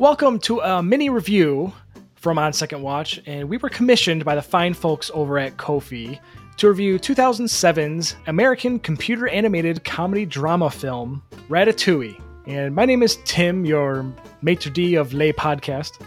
Welcome 0.00 0.38
to 0.38 0.60
a 0.60 0.82
mini 0.82 1.10
review 1.10 1.74
from 2.14 2.38
On 2.38 2.54
Second 2.54 2.80
Watch, 2.80 3.20
and 3.26 3.50
we 3.50 3.58
were 3.58 3.68
commissioned 3.68 4.24
by 4.24 4.34
the 4.34 4.40
fine 4.40 4.72
folks 4.72 5.10
over 5.12 5.38
at 5.38 5.58
Ko-fi 5.58 6.18
to 6.56 6.68
review 6.70 6.98
2007's 6.98 8.16
American 8.26 8.78
computer 8.78 9.28
animated 9.28 9.84
comedy 9.84 10.24
drama 10.24 10.70
film, 10.70 11.22
Ratatouille. 11.50 12.18
And 12.46 12.74
my 12.74 12.86
name 12.86 13.02
is 13.02 13.18
Tim, 13.26 13.66
your 13.66 14.10
maitre 14.40 14.72
d' 14.72 14.94
of 14.94 15.12
Les 15.12 15.32
podcast. 15.32 16.00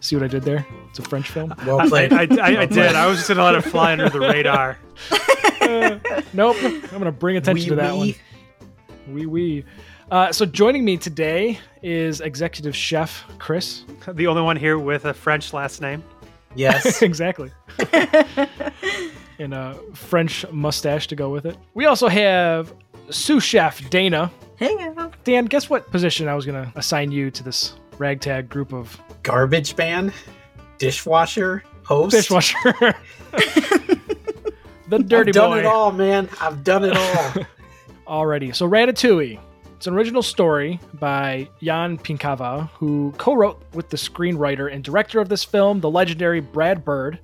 See 0.00 0.16
what 0.16 0.22
I 0.22 0.28
did 0.28 0.42
there? 0.42 0.66
It's 0.90 0.98
a 0.98 1.02
French 1.02 1.30
film. 1.30 1.54
Well 1.66 1.88
played. 1.88 2.12
I, 2.12 2.24
I, 2.24 2.60
I 2.60 2.66
did. 2.66 2.94
I 2.94 3.06
was 3.06 3.16
just 3.16 3.28
going 3.28 3.38
to 3.38 3.44
let 3.44 3.54
it 3.54 3.62
fly 3.62 3.92
under 3.92 4.10
the 4.10 4.20
radar. 4.20 4.78
Uh, 5.64 5.98
nope. 6.34 6.56
I'm 6.62 6.82
going 6.82 7.04
to 7.04 7.10
bring 7.10 7.38
attention 7.38 7.70
to 7.70 7.76
that 7.76 7.94
Wee 7.94 8.18
one. 9.06 9.14
Wee 9.14 9.24
wee. 9.24 9.64
Uh, 10.10 10.30
so 10.30 10.44
joining 10.44 10.84
me 10.84 10.96
today 10.96 11.58
is 11.82 12.20
executive 12.20 12.76
chef 12.76 13.24
Chris. 13.38 13.84
The 14.14 14.26
only 14.26 14.42
one 14.42 14.56
here 14.56 14.78
with 14.78 15.06
a 15.06 15.14
French 15.14 15.52
last 15.54 15.80
name. 15.80 16.04
Yes. 16.54 17.00
exactly. 17.02 17.50
and 19.38 19.54
a 19.54 19.78
French 19.94 20.44
mustache 20.52 21.06
to 21.08 21.16
go 21.16 21.30
with 21.30 21.46
it. 21.46 21.56
We 21.72 21.86
also 21.86 22.08
have 22.08 22.72
sous 23.08 23.42
chef 23.42 23.88
Dana. 23.88 24.30
Hey. 24.56 24.76
Dan, 25.24 25.46
guess 25.46 25.70
what 25.70 25.90
position 25.90 26.28
I 26.28 26.34
was 26.34 26.44
going 26.44 26.62
to 26.62 26.70
assign 26.78 27.10
you 27.10 27.30
to 27.30 27.42
this 27.42 27.74
ragtag 27.98 28.48
group 28.48 28.72
of 28.72 29.00
Garbage 29.22 29.76
man, 29.76 30.12
dishwasher, 30.78 31.64
host. 31.84 32.14
dishwasher? 32.14 32.56
the 34.88 34.98
dirty 34.98 35.30
I've 35.30 35.34
done 35.34 35.50
boy. 35.50 35.58
it 35.60 35.66
all, 35.66 35.92
man. 35.92 36.28
I've 36.40 36.62
done 36.62 36.84
it 36.84 36.96
all. 36.96 37.44
Already. 38.06 38.52
So 38.52 38.68
Ratatouille. 38.68 39.40
It's 39.84 39.88
an 39.88 39.96
original 39.96 40.22
story 40.22 40.80
by 40.94 41.46
Jan 41.62 41.98
Pinkava, 41.98 42.70
who 42.70 43.12
co-wrote 43.18 43.62
with 43.74 43.90
the 43.90 43.98
screenwriter 43.98 44.72
and 44.72 44.82
director 44.82 45.20
of 45.20 45.28
this 45.28 45.44
film, 45.44 45.80
the 45.80 45.90
legendary 45.90 46.40
Brad 46.40 46.86
Bird, 46.86 47.18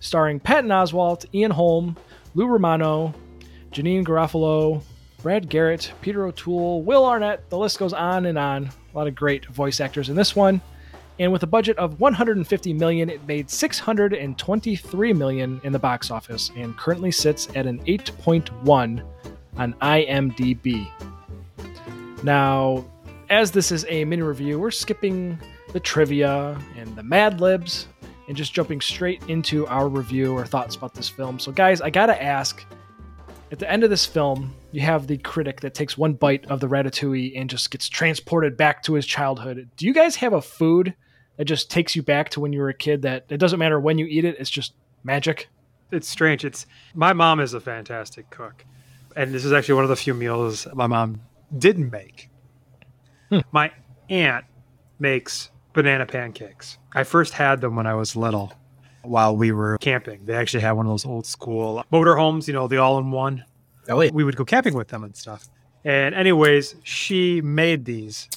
starring 0.00 0.40
Patton 0.40 0.70
Oswalt, 0.70 1.24
Ian 1.32 1.52
Holm, 1.52 1.96
Lou 2.34 2.48
Romano, 2.48 3.14
Janeane 3.70 4.04
Garofalo, 4.04 4.82
Brad 5.22 5.48
Garrett, 5.48 5.92
Peter 6.00 6.26
O'Toole, 6.26 6.82
Will 6.82 7.06
Arnett. 7.06 7.48
The 7.48 7.58
list 7.58 7.78
goes 7.78 7.92
on 7.92 8.26
and 8.26 8.38
on. 8.38 8.70
A 8.92 8.98
lot 8.98 9.06
of 9.06 9.14
great 9.14 9.46
voice 9.46 9.78
actors 9.78 10.08
in 10.08 10.16
this 10.16 10.34
one. 10.34 10.60
And 11.20 11.30
with 11.30 11.44
a 11.44 11.46
budget 11.46 11.78
of 11.78 12.00
150 12.00 12.72
million, 12.72 13.08
it 13.08 13.24
made 13.28 13.48
623 13.48 15.12
million 15.12 15.60
in 15.62 15.72
the 15.72 15.78
box 15.78 16.10
office 16.10 16.50
and 16.56 16.76
currently 16.76 17.12
sits 17.12 17.46
at 17.54 17.68
an 17.68 17.78
8.1 17.84 19.04
on 19.56 19.74
IMDb. 19.74 20.90
Now, 22.24 22.86
as 23.28 23.50
this 23.50 23.70
is 23.70 23.84
a 23.90 24.06
mini 24.06 24.22
review, 24.22 24.58
we're 24.58 24.70
skipping 24.70 25.38
the 25.74 25.78
trivia 25.78 26.58
and 26.74 26.96
the 26.96 27.02
Mad 27.02 27.38
Libs 27.38 27.86
and 28.28 28.34
just 28.34 28.54
jumping 28.54 28.80
straight 28.80 29.22
into 29.28 29.66
our 29.66 29.90
review 29.90 30.32
or 30.32 30.46
thoughts 30.46 30.74
about 30.74 30.94
this 30.94 31.06
film. 31.06 31.38
So, 31.38 31.52
guys, 31.52 31.82
I 31.82 31.90
gotta 31.90 32.20
ask 32.20 32.64
at 33.52 33.58
the 33.58 33.70
end 33.70 33.84
of 33.84 33.90
this 33.90 34.06
film, 34.06 34.54
you 34.72 34.80
have 34.80 35.06
the 35.06 35.18
critic 35.18 35.60
that 35.60 35.74
takes 35.74 35.98
one 35.98 36.14
bite 36.14 36.46
of 36.46 36.60
the 36.60 36.66
ratatouille 36.66 37.38
and 37.38 37.50
just 37.50 37.70
gets 37.70 37.90
transported 37.90 38.56
back 38.56 38.82
to 38.84 38.94
his 38.94 39.04
childhood. 39.04 39.68
Do 39.76 39.84
you 39.84 39.92
guys 39.92 40.16
have 40.16 40.32
a 40.32 40.40
food 40.40 40.94
that 41.36 41.44
just 41.44 41.70
takes 41.70 41.94
you 41.94 42.02
back 42.02 42.30
to 42.30 42.40
when 42.40 42.54
you 42.54 42.60
were 42.60 42.70
a 42.70 42.74
kid 42.74 43.02
that 43.02 43.26
it 43.28 43.36
doesn't 43.36 43.58
matter 43.58 43.78
when 43.78 43.98
you 43.98 44.06
eat 44.06 44.24
it, 44.24 44.36
it's 44.38 44.48
just 44.48 44.72
magic? 45.02 45.50
It's 45.92 46.08
strange. 46.08 46.42
It's 46.42 46.64
my 46.94 47.12
mom 47.12 47.38
is 47.38 47.52
a 47.52 47.60
fantastic 47.60 48.30
cook, 48.30 48.64
and 49.14 49.34
this 49.34 49.44
is 49.44 49.52
actually 49.52 49.74
one 49.74 49.84
of 49.84 49.90
the 49.90 49.96
few 49.96 50.14
meals 50.14 50.66
my 50.72 50.86
mom 50.86 51.20
didn't 51.58 51.90
make. 51.90 52.30
Hmm. 53.30 53.40
My 53.52 53.72
aunt 54.08 54.44
makes 54.98 55.50
banana 55.72 56.06
pancakes. 56.06 56.78
I 56.94 57.04
first 57.04 57.32
had 57.32 57.60
them 57.60 57.76
when 57.76 57.86
I 57.86 57.94
was 57.94 58.16
little, 58.16 58.52
while 59.02 59.36
we 59.36 59.52
were 59.52 59.78
camping. 59.78 60.24
They 60.24 60.34
actually 60.34 60.60
had 60.60 60.72
one 60.72 60.86
of 60.86 60.90
those 60.90 61.04
old 61.04 61.26
school 61.26 61.84
motorhomes, 61.92 62.46
you 62.46 62.54
know, 62.54 62.68
the 62.68 62.78
all-in-one. 62.78 63.44
oh, 63.88 64.00
yeah. 64.00 64.10
we 64.12 64.24
would 64.24 64.36
go 64.36 64.44
camping 64.44 64.74
with 64.74 64.88
them 64.88 65.04
and 65.04 65.16
stuff. 65.16 65.48
And 65.84 66.14
anyways, 66.14 66.76
she 66.82 67.42
made 67.42 67.84
these 67.84 68.28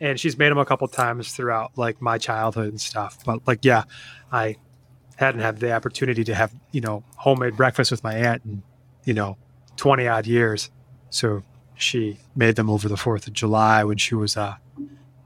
and 0.00 0.18
she's 0.18 0.38
made 0.38 0.50
them 0.50 0.58
a 0.58 0.64
couple 0.64 0.88
times 0.88 1.32
throughout 1.32 1.76
like 1.76 2.00
my 2.00 2.18
childhood 2.18 2.68
and 2.68 2.80
stuff. 2.80 3.18
But 3.24 3.46
like, 3.46 3.64
yeah, 3.64 3.84
I 4.32 4.56
hadn't 5.16 5.40
had 5.40 5.58
the 5.58 5.72
opportunity 5.72 6.24
to 6.24 6.34
have, 6.34 6.54
you 6.72 6.80
know, 6.80 7.04
homemade 7.16 7.56
breakfast 7.56 7.90
with 7.90 8.02
my 8.02 8.14
aunt 8.14 8.42
in, 8.44 8.62
you 9.04 9.14
know, 9.14 9.36
20 9.76 10.08
odd 10.08 10.26
years. 10.26 10.70
So 11.10 11.42
she 11.80 12.18
made 12.36 12.56
them 12.56 12.68
over 12.70 12.88
the 12.88 12.94
4th 12.96 13.26
of 13.26 13.32
July 13.32 13.84
when 13.84 13.96
she 13.98 14.14
was 14.14 14.36
uh, 14.36 14.56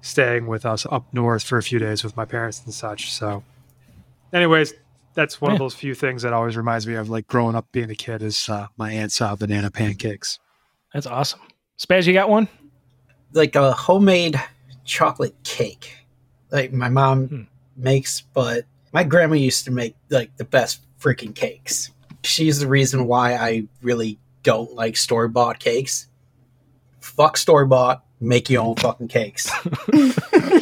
staying 0.01 0.47
with 0.47 0.65
us 0.67 0.87
up 0.91 1.07
north 1.13 1.43
for 1.43 1.59
a 1.59 1.63
few 1.63 1.79
days 1.79 2.05
with 2.05 2.17
my 2.17 2.25
parents 2.25 2.63
and 2.65 2.73
such. 2.75 3.13
So, 3.13 3.43
anyways, 4.33 4.75
that's 5.15 5.41
one 5.41 5.53
of 5.53 5.59
those 5.59 5.75
few 5.75 5.95
things 5.95 6.23
that 6.23 6.33
always 6.33 6.57
reminds 6.57 6.87
me 6.87 6.95
of 6.95 7.09
like 7.09 7.27
growing 7.27 7.55
up 7.55 7.67
being 7.73 7.91
a 7.91 7.95
kid 7.95 8.23
is 8.23 8.49
uh, 8.49 8.67
my 8.77 8.93
aunt's 8.93 9.21
uh, 9.21 9.35
banana 9.37 9.71
pancakes. 9.71 10.39
That's 10.93 11.07
awesome. 11.07 11.41
Spaz, 11.79 12.07
you 12.07 12.13
got 12.13 12.29
one? 12.29 12.49
Like 13.33 13.57
a 13.57 13.73
homemade 13.73 14.41
chocolate 14.85 15.35
cake. 15.45 15.97
Like 16.51 16.73
my 16.73 16.89
mom 16.89 17.27
Hmm. 17.29 17.43
makes, 17.77 18.21
but 18.21 18.65
my 18.93 19.03
grandma 19.03 19.35
used 19.35 19.65
to 19.65 19.71
make 19.73 19.97
like 20.11 20.37
the 20.37 20.45
best 20.45 20.81
freaking 21.01 21.35
cakes. 21.35 21.91
She's 22.23 22.61
the 22.61 22.69
reason 22.69 23.07
why 23.07 23.35
I 23.35 23.67
really 23.83 24.19
don't 24.45 24.73
like 24.75 24.97
store 24.97 25.27
bought 25.29 25.59
cakes. 25.59 26.07
Fuck 27.05 27.37
store 27.37 27.67
bought, 27.67 28.03
make 28.19 28.49
your 28.49 28.63
own 28.63 28.77
fucking 28.77 29.09
cakes. 29.09 29.51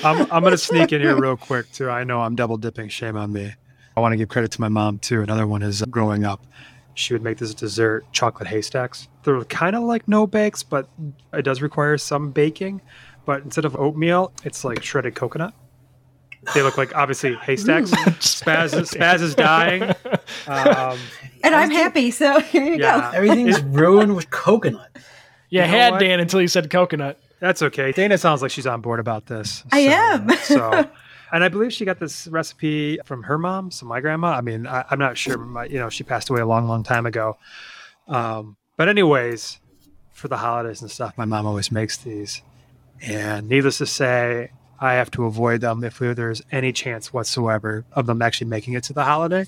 I'm, 0.05 0.31
I'm 0.33 0.43
going 0.43 0.51
to 0.51 0.59
sneak 0.59 0.93
in 0.93 1.01
here 1.01 1.15
real 1.17 1.37
quick, 1.37 1.71
too. 1.73 1.89
I 1.89 2.03
know 2.03 2.21
I'm 2.21 2.35
double 2.35 2.57
dipping. 2.57 2.89
Shame 2.89 3.17
on 3.17 3.33
me. 3.33 3.55
I 3.97 4.01
want 4.01 4.13
to 4.13 4.17
give 4.17 4.29
credit 4.29 4.51
to 4.53 4.61
my 4.61 4.69
mom, 4.69 4.99
too. 4.99 5.23
Another 5.23 5.47
one 5.47 5.63
is 5.63 5.83
uh, 5.83 5.87
growing 5.87 6.25
up, 6.25 6.45
she 6.95 7.15
would 7.15 7.23
make 7.23 7.39
this 7.39 7.55
dessert 7.55 8.05
chocolate 8.13 8.49
haystacks. 8.49 9.09
They're 9.23 9.45
kind 9.45 9.77
of 9.77 9.85
like 9.85 10.09
no 10.09 10.27
bakes, 10.27 10.63
but 10.65 10.89
it 11.33 11.43
does 11.43 11.63
require 11.63 11.97
some 11.97 12.33
baking. 12.33 12.81
But 13.25 13.45
instead 13.45 13.65
of 13.65 13.77
oatmeal, 13.77 14.33
it's 14.45 14.65
like 14.65 14.83
shredded 14.83 15.15
coconut. 15.15 15.55
They 16.55 16.63
look 16.63 16.77
like 16.77 16.95
obviously 16.97 17.35
haystacks. 17.37 17.91
Spaz, 18.19 18.73
Spaz 18.73 19.21
is 19.21 19.35
dying. 19.37 19.85
Um, 20.49 20.99
And 21.45 21.57
I'm 21.57 21.71
happy, 21.71 22.13
so 22.13 22.39
here 22.41 22.63
you 22.65 22.79
go. 22.79 22.85
yeah, 22.85 23.11
Everything's 23.15 23.61
ruined 23.63 24.15
with 24.15 24.31
coconut. 24.31 24.91
You, 25.53 25.61
You 25.61 25.67
know 25.67 25.71
had 25.73 25.93
what? 25.93 25.99
Dan 26.01 26.19
until 26.19 26.41
you 26.41 26.49
said 26.49 26.71
coconut. 26.71 27.21
That's 27.41 27.61
okay. 27.61 27.93
Dana 27.93 28.17
sounds 28.17 28.41
like 28.41 28.51
she's 28.51 28.67
on 28.67 28.81
board 28.81 29.01
about 29.01 29.27
this. 29.27 29.63
I 29.71 29.85
So- 29.85 29.91
am. 29.93 30.31
so, 30.43 30.91
and 31.31 31.45
I 31.45 31.49
believe 31.49 31.73
she 31.73 31.85
got 31.85 31.99
this 32.01 32.27
recipe 32.29 32.99
from 33.05 33.23
her 33.25 33.37
mom, 33.37 33.71
so 33.71 33.85
my 33.85 34.01
grandma. 34.01 34.29
I 34.29 34.41
mean, 34.41 34.67
I, 34.67 34.85
I'm 34.91 34.99
not 34.99 35.19
sure. 35.19 35.37
My, 35.39 35.67
you 35.67 35.79
know, 35.79 35.89
she 35.91 36.05
passed 36.05 36.31
away 36.31 36.41
a 36.41 36.47
long, 36.47 36.67
long 36.69 36.83
time 36.83 37.05
ago. 37.05 37.37
Um, 38.09 38.57
but 38.79 38.89
anyways, 38.89 39.59
for 40.13 40.29
the 40.29 40.39
holidays 40.39 40.81
and 40.81 40.91
stuff, 40.91 41.19
my 41.19 41.25
mom 41.27 41.47
always 41.47 41.71
makes 41.71 41.97
these. 41.99 42.41
And 43.03 43.49
needless 43.49 43.79
to 43.79 43.87
say, 43.87 44.53
I 44.81 44.95
have 44.95 45.11
to 45.13 45.25
avoid 45.27 45.61
them 45.61 45.85
if 45.85 45.99
there's 45.99 46.41
any 46.51 46.73
chance 46.73 47.13
whatsoever 47.13 47.85
of 47.93 48.07
them 48.07 48.23
actually 48.23 48.49
making 48.49 48.73
it 48.75 48.85
to 48.85 48.93
the 48.93 49.05
holiday. 49.05 49.47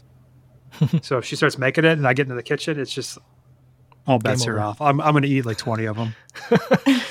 so 1.02 1.18
if 1.18 1.24
she 1.24 1.36
starts 1.36 1.56
making 1.56 1.84
it 1.84 1.92
and 1.92 2.06
I 2.06 2.12
get 2.14 2.22
into 2.24 2.34
the 2.34 2.42
kitchen, 2.42 2.78
it's 2.78 2.92
just 2.92 3.16
all 4.06 4.18
bets 4.18 4.44
Game 4.44 4.54
are 4.54 4.60
off. 4.60 4.80
I'm, 4.80 5.00
I'm 5.00 5.12
going 5.12 5.22
to 5.22 5.28
eat 5.28 5.46
like 5.46 5.56
20 5.58 5.84
of 5.86 5.96
them. 5.96 6.14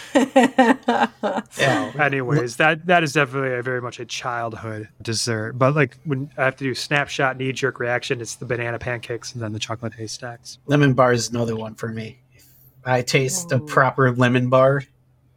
Yeah. 1.57 1.91
anyways 1.99 2.57
that 2.57 2.85
that 2.87 3.03
is 3.03 3.13
definitely 3.13 3.53
a 3.57 3.61
very 3.63 3.81
much 3.81 3.99
a 3.99 4.05
childhood 4.05 4.89
dessert 5.01 5.53
but 5.53 5.75
like 5.75 5.97
when 6.03 6.29
i 6.37 6.43
have 6.43 6.55
to 6.57 6.63
do 6.63 6.75
snapshot 6.75 7.37
knee 7.37 7.51
jerk 7.51 7.79
reaction 7.79 8.21
it's 8.21 8.35
the 8.35 8.45
banana 8.45 8.77
pancakes 8.77 9.33
and 9.33 9.41
then 9.41 9.53
the 9.53 9.59
chocolate 9.59 9.93
haystacks 9.93 10.59
Lemon 10.67 10.93
bar 10.93 11.13
is 11.13 11.29
another 11.29 11.55
one 11.55 11.73
for 11.75 11.87
me. 11.89 12.19
If 12.33 12.45
I 12.85 13.01
taste 13.01 13.49
the 13.49 13.55
Oh. 13.55 13.65
proper 13.65 14.11
lemon 14.11 14.49
bar, 14.49 14.83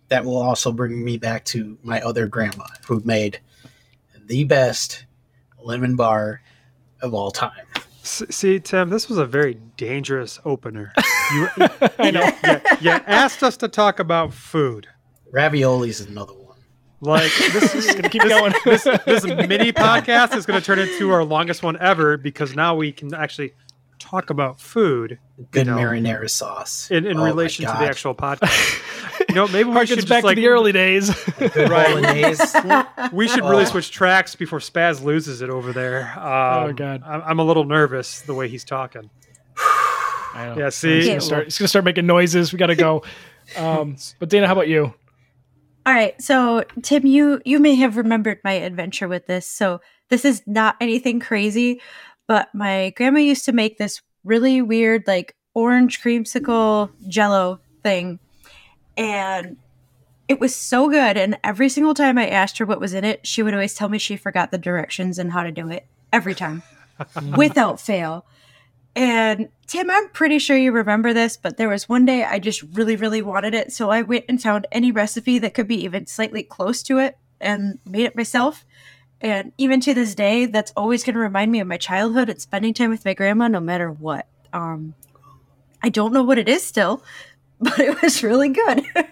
that 0.08 0.24
will 0.24 0.36
also 0.36 0.72
bring 0.72 1.02
me 1.04 1.16
back 1.16 1.44
to 1.46 1.78
my 1.82 2.00
other 2.02 2.26
grandma 2.26 2.66
who 2.86 3.00
made 3.04 3.40
the 4.26 4.44
best 4.44 5.04
lemon 5.62 5.96
bar 5.96 6.42
of 7.00 7.14
all 7.14 7.30
time. 7.30 7.65
S- 8.06 8.22
see 8.30 8.60
tim 8.60 8.88
this 8.88 9.08
was 9.08 9.18
a 9.18 9.26
very 9.26 9.54
dangerous 9.76 10.38
opener 10.44 10.92
you, 11.34 11.48
I 11.98 12.10
know. 12.12 12.22
you, 12.44 12.60
you 12.80 12.90
asked 12.90 13.42
us 13.42 13.56
to 13.58 13.68
talk 13.68 13.98
about 13.98 14.32
food 14.32 14.86
Raviolis 15.34 15.88
is 15.88 16.00
another 16.02 16.32
one. 16.34 16.56
like 17.00 17.32
this 17.52 17.74
is 17.74 17.86
Gonna 17.96 18.08
keep 18.08 18.22
going. 18.22 18.54
this, 18.64 18.84
this 19.06 19.24
mini 19.24 19.72
podcast 19.72 20.36
is 20.36 20.46
going 20.46 20.60
to 20.60 20.64
turn 20.64 20.78
into 20.78 21.10
our 21.10 21.24
longest 21.24 21.64
one 21.64 21.76
ever 21.80 22.16
because 22.16 22.54
now 22.54 22.76
we 22.76 22.92
can 22.92 23.12
actually 23.12 23.52
talk 23.98 24.30
about 24.30 24.60
food 24.60 25.18
Good 25.50 25.66
You 25.66 25.72
know, 25.72 25.78
marinara 25.78 26.28
sauce. 26.30 26.90
in, 26.90 27.06
in 27.06 27.18
Oh 27.18 27.24
relation 27.24 27.64
to 27.66 27.72
the 27.72 27.84
actual 27.88 28.14
podcast 28.14 28.82
you 29.28 29.34
know 29.34 29.46
maybe 29.48 29.68
we 29.70 29.86
should 29.86 29.96
just 29.96 30.08
back 30.08 30.24
like 30.24 30.36
to 30.36 30.40
the 30.40 30.48
early 30.48 30.72
days. 30.72 31.10
Right. 31.56 33.12
We 33.12 33.28
should 33.28 33.44
really 33.44 33.62
Oh. 33.62 33.66
switch 33.66 33.90
tracks 33.90 34.34
before 34.34 34.58
Spaz 34.60 35.02
loses 35.02 35.42
it 35.42 35.50
over 35.50 35.72
there. 35.72 36.12
Um, 36.18 36.70
Oh, 36.70 36.72
God. 36.74 37.02
I'm, 37.04 37.22
I'm 37.22 37.38
a 37.38 37.44
little 37.44 37.64
nervous 37.64 38.20
the 38.22 38.34
way 38.34 38.48
he's 38.48 38.64
talking. 38.64 39.10
I. 39.58 40.54
Yeah, 40.56 40.68
see, 40.70 40.96
He's 40.96 41.06
gonna, 41.08 41.20
start, 41.20 41.44
he's 41.44 41.58
gonna 41.58 41.68
start 41.68 41.84
making 41.84 42.06
noises. 42.06 42.52
We 42.52 42.58
gotta 42.58 42.74
go. 42.76 43.02
Um, 43.56 43.96
but 44.18 44.28
Dana, 44.28 44.48
how 44.48 44.54
about 44.54 44.66
you? 44.66 44.92
All 45.86 45.94
right, 45.94 46.20
so 46.20 46.64
Tim, 46.82 47.06
you 47.06 47.40
you 47.44 47.60
may 47.60 47.76
have 47.76 47.96
remembered 47.96 48.40
my 48.42 48.54
adventure 48.54 49.06
with 49.06 49.26
this. 49.26 49.48
So 49.48 49.80
this 50.10 50.24
is 50.24 50.42
not 50.48 50.74
anything 50.80 51.20
crazy, 51.20 51.80
but 52.26 52.48
my 52.54 52.90
grandma 52.96 53.20
used 53.20 53.44
to 53.46 53.52
make 53.52 53.78
this 53.78 54.02
really 54.24 54.62
weird, 54.62 55.04
like 55.06 55.34
orange 55.54 56.02
creamsicle 56.02 56.90
jello 57.08 57.60
thing, 57.82 58.18
and 58.96 59.56
it 60.28 60.40
was 60.40 60.54
so 60.54 60.88
good. 60.88 61.16
And 61.16 61.38
every 61.44 61.68
single 61.68 61.94
time 61.94 62.18
I 62.18 62.28
asked 62.28 62.58
her 62.58 62.66
what 62.66 62.80
was 62.80 62.94
in 62.94 63.04
it, 63.04 63.26
she 63.26 63.42
would 63.42 63.54
always 63.54 63.74
tell 63.74 63.88
me 63.88 63.98
she 63.98 64.16
forgot 64.16 64.50
the 64.50 64.58
directions 64.58 65.18
and 65.18 65.32
how 65.32 65.42
to 65.42 65.52
do 65.52 65.68
it 65.70 65.86
every 66.12 66.34
time, 66.34 66.62
without 67.36 67.80
fail. 67.80 68.26
And 68.96 69.50
Tim, 69.66 69.90
I'm 69.90 70.08
pretty 70.08 70.38
sure 70.38 70.56
you 70.56 70.72
remember 70.72 71.12
this, 71.12 71.36
but 71.36 71.58
there 71.58 71.68
was 71.68 71.86
one 71.86 72.06
day 72.06 72.24
I 72.24 72.38
just 72.38 72.62
really, 72.72 72.96
really 72.96 73.20
wanted 73.20 73.52
it. 73.52 73.70
So 73.70 73.90
I 73.90 74.00
went 74.00 74.24
and 74.26 74.40
found 74.40 74.66
any 74.72 74.90
recipe 74.90 75.38
that 75.40 75.52
could 75.52 75.68
be 75.68 75.84
even 75.84 76.06
slightly 76.06 76.42
close 76.42 76.82
to 76.84 76.98
it 76.98 77.18
and 77.38 77.78
made 77.84 78.06
it 78.06 78.16
myself. 78.16 78.64
And 79.26 79.50
even 79.58 79.80
to 79.80 79.92
this 79.92 80.14
day, 80.14 80.46
that's 80.46 80.72
always 80.76 81.02
going 81.02 81.14
to 81.14 81.20
remind 81.20 81.50
me 81.50 81.58
of 81.58 81.66
my 81.66 81.78
childhood 81.78 82.28
and 82.28 82.40
spending 82.40 82.72
time 82.72 82.90
with 82.90 83.04
my 83.04 83.12
grandma, 83.12 83.48
no 83.48 83.58
matter 83.58 83.90
what. 83.90 84.28
Um, 84.52 84.94
I 85.82 85.88
don't 85.88 86.12
know 86.12 86.22
what 86.22 86.38
it 86.38 86.48
is 86.48 86.64
still, 86.64 87.02
but 87.60 87.80
it 87.80 88.00
was 88.00 88.22
really 88.22 88.50
good. 88.50 88.84
do 88.94 89.06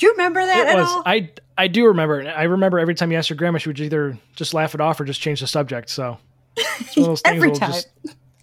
you 0.00 0.10
remember 0.10 0.44
that 0.44 0.66
it 0.66 0.70
at 0.70 0.76
was. 0.76 0.88
all? 0.88 1.04
I 1.06 1.30
I 1.56 1.68
do 1.68 1.86
remember. 1.86 2.20
it. 2.20 2.26
I 2.26 2.42
remember 2.42 2.80
every 2.80 2.96
time 2.96 3.12
you 3.12 3.16
asked 3.18 3.30
your 3.30 3.36
grandma, 3.36 3.58
she 3.58 3.68
would 3.68 3.78
either 3.78 4.18
just 4.34 4.54
laugh 4.54 4.74
it 4.74 4.80
off 4.80 4.98
or 4.98 5.04
just 5.04 5.20
change 5.20 5.38
the 5.38 5.46
subject. 5.46 5.88
So 5.88 6.18
it's 6.56 6.96
one 6.96 7.04
of 7.04 7.10
those 7.10 7.20
things 7.24 7.36
Every 7.36 7.52
time. 7.52 7.70
just 7.70 7.88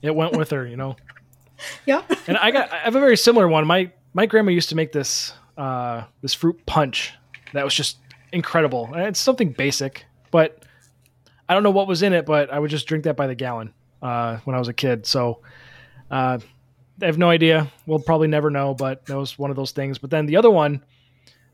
it 0.02 0.16
went 0.16 0.38
with 0.38 0.52
her, 0.52 0.66
you 0.66 0.78
know. 0.78 0.96
yeah. 1.86 2.04
And 2.26 2.38
I 2.38 2.52
got 2.52 2.72
I 2.72 2.78
have 2.78 2.96
a 2.96 3.02
very 3.02 3.18
similar 3.18 3.50
one. 3.50 3.68
My 3.68 3.92
my 4.14 4.28
grandma 4.28 4.52
used 4.52 4.70
to 4.70 4.76
make 4.78 4.94
this 4.94 5.34
uh 5.58 6.04
this 6.22 6.34
fruit 6.34 6.66
punch 6.66 7.14
that 7.52 7.66
was 7.66 7.76
just 7.76 7.98
incredible. 8.34 8.90
It's 8.94 9.20
something 9.20 9.52
basic, 9.52 10.06
but 10.32 10.64
I 11.48 11.54
don't 11.54 11.64
know 11.64 11.72
what 11.72 11.88
was 11.88 12.04
in 12.04 12.14
it, 12.14 12.26
but 12.26 12.52
I 12.52 12.60
would 12.60 12.72
just 12.72 12.88
drink 12.88 13.06
that 13.06 13.16
by 13.16 13.28
the 13.28 13.36
gallon 13.36 13.74
uh 14.02 14.38
when 14.44 14.56
I 14.56 14.60
was 14.60 14.68
a 14.68 14.74
kid. 14.74 15.06
So 15.06 15.42
uh 16.12 16.40
I 17.02 17.06
have 17.06 17.18
no 17.18 17.30
idea. 17.30 17.72
We'll 17.86 18.00
probably 18.00 18.28
never 18.28 18.50
know, 18.50 18.74
but 18.74 19.06
that 19.08 19.18
was 19.18 19.40
one 19.40 19.50
of 19.50 19.56
those 19.56 19.72
things. 19.72 19.98
But 19.98 20.10
then 20.10 20.26
the 20.26 20.38
other 20.38 20.52
one 20.52 20.84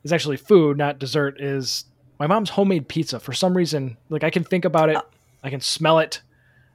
is 0.03 0.11
actually 0.11 0.37
food, 0.37 0.77
not 0.77 0.99
dessert, 0.99 1.39
is 1.39 1.85
my 2.19 2.27
mom's 2.27 2.49
homemade 2.49 2.87
pizza. 2.87 3.19
For 3.19 3.33
some 3.33 3.55
reason, 3.55 3.97
like 4.09 4.23
I 4.23 4.29
can 4.29 4.43
think 4.43 4.65
about 4.65 4.89
it, 4.89 4.97
I 5.43 5.49
can 5.49 5.61
smell 5.61 5.99
it, 5.99 6.21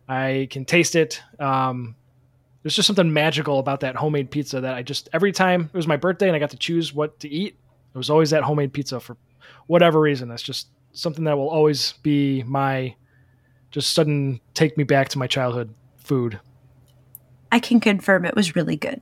I 0.09 0.49
can 0.51 0.65
taste 0.65 0.97
it. 0.97 1.23
Um, 1.39 1.95
there's 2.63 2.75
just 2.75 2.87
something 2.87 3.13
magical 3.13 3.59
about 3.59 3.81
that 3.81 3.97
homemade 3.97 4.31
pizza 4.31 4.63
that 4.63 4.75
I 4.75 4.83
just 4.83 5.09
every 5.13 5.33
time 5.33 5.69
it 5.73 5.77
was 5.77 5.87
my 5.87 5.99
birthday 5.99 6.29
and 6.29 6.37
I 6.37 6.39
got 6.39 6.51
to 6.51 6.57
choose 6.57 6.95
what 6.95 7.21
to 7.21 7.29
eat, 7.29 7.59
it 7.95 7.99
was 7.99 8.09
always 8.09 8.31
that 8.31 8.43
homemade 8.43 8.73
pizza 8.73 8.99
for 9.01 9.17
whatever 9.67 10.01
reason. 10.01 10.29
That's 10.29 10.43
just 10.43 10.69
something 10.93 11.25
that 11.25 11.37
will 11.37 11.49
always 11.51 11.93
be 12.03 12.43
my 12.45 12.95
just 13.71 13.93
sudden 13.93 14.41
take 14.55 14.77
me 14.79 14.85
back 14.85 15.09
to 15.11 15.19
my 15.19 15.27
childhood 15.27 15.75
food. 15.97 16.39
I 17.51 17.59
can 17.61 17.81
confirm 17.81 18.25
it 18.25 18.35
was 18.37 18.55
really 18.57 18.77
good. 18.77 19.01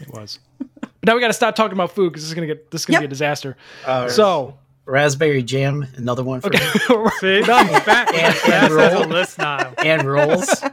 It 0.00 0.08
was. 0.12 0.38
but 0.58 0.90
now 1.04 1.14
we 1.14 1.20
got 1.20 1.28
to 1.28 1.32
stop 1.32 1.54
talking 1.54 1.74
about 1.74 1.92
food 1.92 2.10
because 2.10 2.22
this 2.22 2.28
is 2.30 2.34
gonna 2.34 2.46
get 2.46 2.70
this 2.70 2.82
is 2.82 2.86
gonna 2.86 2.96
Yep. 2.96 3.00
be 3.02 3.04
a 3.06 3.08
disaster. 3.08 3.56
Uh, 3.86 4.08
So 4.08 4.58
raspberry 4.84 5.42
jam, 5.44 5.86
another 5.96 6.24
one 6.24 6.40
for 6.40 6.50
me. 6.50 6.58
See, 7.20 7.40
Done. 7.42 7.66
Back, 7.84 8.08
And- 8.12 8.34
that's 8.34 8.44
and 8.44 8.52
as 8.54 8.72
a 8.72 8.96
roll. 8.98 9.06
list 9.08 9.38
now. 9.38 9.72
and 9.78 10.02
rolls. 10.04 10.64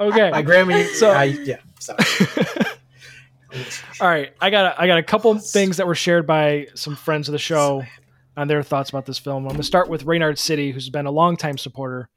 okay. 0.00 0.30
My 0.30 0.42
grandma. 0.42 0.82
So- 0.94 1.10
I, 1.12 1.24
yeah. 1.24 1.56
Sorry. 1.80 1.98
All 4.00 4.06
right, 4.08 4.32
I 4.42 4.50
got 4.50 4.66
a, 4.76 4.80
I 4.82 4.86
got 4.86 4.98
a 4.98 5.02
couple 5.02 5.34
things 5.38 5.78
that 5.78 5.86
were 5.86 5.94
shared 5.94 6.26
by 6.26 6.66
some 6.74 6.94
friends 6.94 7.28
of 7.28 7.32
the 7.32 7.38
show 7.38 7.82
on 8.38 8.46
their 8.46 8.62
thoughts 8.62 8.88
about 8.88 9.04
this 9.04 9.18
film. 9.18 9.44
I'm 9.44 9.48
going 9.48 9.56
to 9.56 9.64
start 9.64 9.88
with 9.88 10.04
Reynard 10.04 10.38
City, 10.38 10.70
who's 10.70 10.90
been 10.90 11.06
a 11.06 11.10
longtime 11.10 11.58
supporter, 11.58 12.08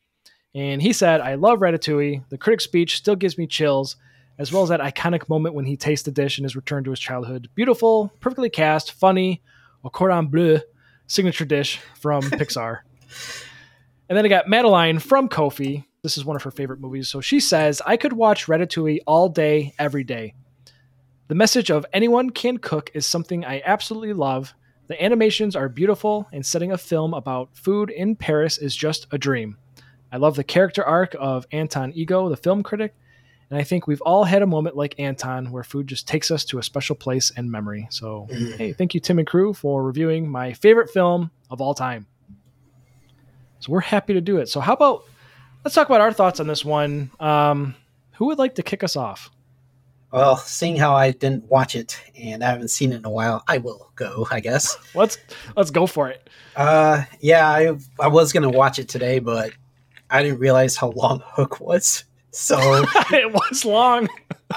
and 0.53 0.81
he 0.81 0.93
said, 0.93 1.19
"I 1.19 1.33
love 1.33 1.59
Ratatouille. 1.59 2.29
The 2.29 2.37
critic 2.37 2.61
speech 2.61 2.97
still 2.97 3.15
gives 3.15 3.37
me 3.37 3.47
chills, 3.47 3.95
as 4.37 4.53
well 4.53 4.61
as 4.61 4.69
that 4.69 4.81
iconic 4.81 5.27
moment 5.27 5.55
when 5.55 5.65
he 5.65 5.75
tastes 5.75 6.05
the 6.05 6.11
dish 6.11 6.37
and 6.37 6.45
is 6.45 6.55
returned 6.55 6.85
to 6.85 6.91
his 6.91 6.99
childhood. 6.99 7.49
Beautiful, 7.55 8.13
perfectly 8.19 8.51
cast, 8.51 8.91
funny, 8.91 9.41
au 9.83 9.89
cordon 9.89 10.27
bleu, 10.27 10.59
signature 11.07 11.45
dish 11.45 11.79
from 11.99 12.21
Pixar." 12.29 12.81
And 14.07 14.17
then 14.17 14.25
I 14.25 14.29
got 14.29 14.47
Madeline 14.47 14.99
from 14.99 15.27
Ko-fi. 15.27 15.87
This 16.03 16.17
is 16.17 16.25
one 16.25 16.35
of 16.35 16.43
her 16.43 16.51
favorite 16.51 16.81
movies. 16.81 17.07
So 17.07 17.21
she 17.21 17.39
says, 17.39 17.81
I 17.85 17.95
could 17.95 18.13
watch 18.13 18.47
Ratatouille 18.47 18.99
all 19.07 19.29
day, 19.29 19.73
every 19.79 20.03
day. 20.03 20.33
The 21.29 21.35
message 21.35 21.71
of 21.71 21.85
anyone 21.93 22.29
can 22.29 22.57
cook 22.57 22.91
is 22.93 23.05
something 23.05 23.45
I 23.45 23.61
absolutely 23.65 24.11
love. 24.11 24.53
The 24.87 25.01
animations 25.01 25.55
are 25.55 25.69
beautiful, 25.69 26.27
and 26.33 26.45
setting 26.45 26.71
a 26.71 26.77
film 26.77 27.13
about 27.13 27.49
food 27.53 27.89
in 27.89 28.15
Paris 28.15 28.57
is 28.57 28.75
just 28.75 29.07
a 29.11 29.17
dream. 29.17 29.57
I 30.11 30.17
love 30.17 30.35
the 30.35 30.43
character 30.43 30.83
arc 30.83 31.15
of 31.17 31.45
Anton 31.51 31.93
Ego, 31.95 32.27
the 32.27 32.35
film 32.35 32.63
critic, 32.63 32.93
and 33.49 33.59
I 33.59 33.63
think 33.63 33.87
we've 33.87 34.01
all 34.01 34.23
had 34.23 34.41
a 34.41 34.47
moment 34.47 34.75
like 34.75 34.99
Anton 34.99 35.51
where 35.51 35.63
food 35.63 35.87
just 35.87 36.07
takes 36.07 36.31
us 36.31 36.45
to 36.45 36.57
a 36.57 36.63
special 36.63 36.95
place 36.95 37.31
and 37.35 37.51
memory. 37.51 37.87
So, 37.89 38.27
hey, 38.57 38.73
thank 38.73 38.93
you, 38.93 38.99
Tim 38.99 39.19
and 39.19 39.27
crew, 39.27 39.53
for 39.53 39.83
reviewing 39.83 40.29
my 40.29 40.53
favorite 40.53 40.89
film 40.89 41.31
of 41.49 41.61
all 41.61 41.73
time. 41.73 42.07
So, 43.59 43.71
we're 43.71 43.81
happy 43.81 44.13
to 44.13 44.21
do 44.21 44.37
it. 44.37 44.49
So, 44.49 44.59
how 44.59 44.73
about 44.73 45.03
let's 45.63 45.75
talk 45.75 45.87
about 45.87 46.01
our 46.01 46.13
thoughts 46.13 46.39
on 46.39 46.47
this 46.47 46.63
one? 46.65 47.11
Um, 47.19 47.75
who 48.13 48.27
would 48.27 48.37
like 48.37 48.55
to 48.55 48.63
kick 48.63 48.83
us 48.83 48.95
off? 48.95 49.29
Well, 50.11 50.37
seeing 50.37 50.75
how 50.75 50.93
I 50.93 51.11
didn't 51.11 51.45
watch 51.45 51.75
it 51.75 51.99
and 52.19 52.43
I 52.43 52.49
haven't 52.49 52.67
seen 52.67 52.91
it 52.91 52.97
in 52.97 53.05
a 53.05 53.09
while, 53.09 53.43
I 53.47 53.59
will 53.59 53.91
go. 53.95 54.27
I 54.29 54.39
guess. 54.39 54.77
Let's 54.93 55.17
let's 55.55 55.71
go 55.71 55.87
for 55.87 56.09
it. 56.09 56.29
Uh, 56.55 57.03
yeah, 57.21 57.47
I 57.47 57.77
I 57.99 58.07
was 58.07 58.33
gonna 58.33 58.49
watch 58.49 58.77
it 58.77 58.89
today, 58.89 59.19
but 59.19 59.51
I 60.09 60.21
didn't 60.21 60.39
realize 60.39 60.75
how 60.75 60.89
long 60.91 61.21
Hook 61.25 61.61
was. 61.61 62.03
So 62.31 62.57
it 63.11 63.31
was 63.31 63.65
long. 63.65 64.09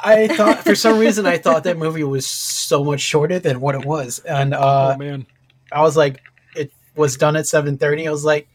I 0.03 0.29
thought, 0.29 0.65
for 0.65 0.75
some 0.75 0.99
reason, 0.99 1.27
I 1.27 1.39
thought 1.39 1.65
that 1.65 1.79
movie 1.79 2.05
was 2.05 2.27
so 2.27 2.83
much 2.83 3.01
shorter 3.01 3.39
than 3.39 3.61
what 3.61 3.75
it 3.75 3.85
was, 3.85 4.19
and 4.21 4.55
uh, 4.55 4.95
oh 4.95 4.99
man. 4.99 5.27
I 5.73 5.83
was 5.83 5.97
like, 5.97 6.21
it 6.55 6.73
was 6.97 7.17
done 7.17 7.37
at 7.37 7.47
seven 7.47 7.79
thirty. 7.79 8.07
I 8.07 8.11
was 8.11 8.25
like, 8.25 8.49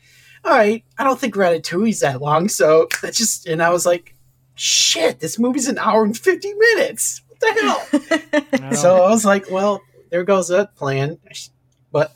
all 0.44 0.52
right, 0.54 0.84
I 0.98 1.04
don't 1.04 1.20
think 1.20 1.36
Ratatouille's 1.36 2.00
that 2.00 2.22
long, 2.22 2.50
so 2.50 2.88
that's 3.02 3.18
just. 3.18 3.48
And 3.48 3.62
I 3.62 3.70
was 3.70 3.86
like, 3.86 4.16
shit, 4.60 5.20
this 5.20 5.40
movie's 5.40 5.68
an 5.68 5.78
hour 5.78 6.04
and 6.04 6.18
fifty 6.18 6.54
minutes. 6.54 7.22
What 7.28 7.40
the 7.40 7.62
hell? 7.62 8.74
So 8.76 8.96
I 9.04 9.10
was 9.10 9.26
like, 9.26 9.50
well, 9.50 9.82
there 10.10 10.24
goes 10.24 10.50
that 10.50 10.76
plan. 10.76 11.18
But 11.92 12.16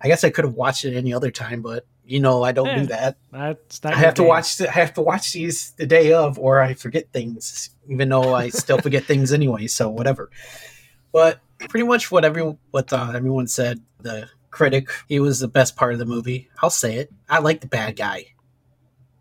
I 0.00 0.06
guess 0.08 0.22
I 0.24 0.30
could 0.30 0.44
have 0.44 0.54
watched 0.54 0.84
it 0.84 0.94
any 0.96 1.12
other 1.12 1.30
time, 1.30 1.62
but 1.62 1.86
you 2.04 2.20
know, 2.20 2.42
I 2.42 2.52
don't 2.52 2.66
Yeah. 2.66 2.78
do 2.80 2.86
that. 2.86 3.16
that's 3.32 3.82
not 3.84 3.94
I 3.94 3.96
have 3.98 4.14
to 4.14 4.22
game. 4.22 4.28
watch. 4.28 4.56
The, 4.58 4.68
I 4.68 4.72
have 4.72 4.94
to 4.94 5.02
watch 5.02 5.32
these 5.32 5.72
the 5.72 5.86
day 5.86 6.12
of, 6.12 6.38
or 6.38 6.60
I 6.60 6.74
forget 6.74 7.12
things. 7.12 7.70
Even 7.88 8.08
though 8.10 8.34
I 8.34 8.50
still 8.50 8.78
forget 8.78 9.04
things 9.10 9.32
anyway, 9.32 9.66
so 9.66 9.88
whatever. 9.88 10.30
But 11.12 11.40
pretty 11.68 11.86
much 11.86 12.10
what 12.12 12.24
every 12.24 12.42
what 12.70 12.92
uh, 12.92 13.12
everyone 13.14 13.46
said. 13.48 13.80
The 14.00 14.28
critic, 14.50 14.88
he 15.08 15.18
was 15.20 15.40
the 15.40 15.48
best 15.48 15.74
part 15.76 15.92
of 15.92 15.98
the 15.98 16.06
movie. 16.06 16.48
I'll 16.62 16.70
say 16.70 16.96
it. 16.96 17.10
I 17.28 17.40
like 17.40 17.60
the 17.60 17.66
bad 17.66 17.96
guy. 17.96 18.26